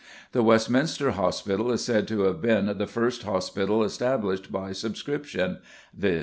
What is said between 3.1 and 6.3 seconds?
hospital established by subscription viz.